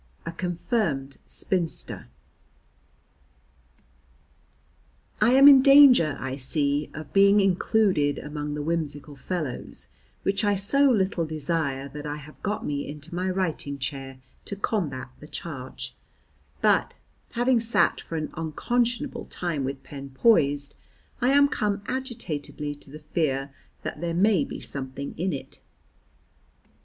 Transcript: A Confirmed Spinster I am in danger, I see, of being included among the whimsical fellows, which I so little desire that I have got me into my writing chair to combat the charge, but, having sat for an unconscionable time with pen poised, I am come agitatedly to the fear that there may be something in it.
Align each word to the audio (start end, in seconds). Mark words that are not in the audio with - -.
A 0.25 0.31
Confirmed 0.31 1.19
Spinster 1.27 2.07
I 5.21 5.29
am 5.33 5.47
in 5.47 5.61
danger, 5.61 6.17
I 6.19 6.37
see, 6.37 6.89
of 6.95 7.13
being 7.13 7.39
included 7.39 8.17
among 8.17 8.55
the 8.55 8.63
whimsical 8.63 9.15
fellows, 9.15 9.89
which 10.23 10.43
I 10.43 10.55
so 10.55 10.89
little 10.89 11.23
desire 11.27 11.87
that 11.89 12.07
I 12.07 12.15
have 12.15 12.41
got 12.41 12.65
me 12.65 12.87
into 12.89 13.13
my 13.13 13.29
writing 13.29 13.77
chair 13.77 14.17
to 14.45 14.55
combat 14.55 15.09
the 15.19 15.27
charge, 15.27 15.95
but, 16.61 16.95
having 17.33 17.59
sat 17.59 18.01
for 18.01 18.15
an 18.15 18.31
unconscionable 18.33 19.25
time 19.25 19.63
with 19.63 19.83
pen 19.83 20.09
poised, 20.15 20.73
I 21.21 21.29
am 21.29 21.47
come 21.47 21.83
agitatedly 21.85 22.73
to 22.73 22.89
the 22.89 22.97
fear 22.97 23.53
that 23.83 24.01
there 24.01 24.15
may 24.15 24.45
be 24.45 24.61
something 24.61 25.13
in 25.15 25.31
it. 25.31 25.61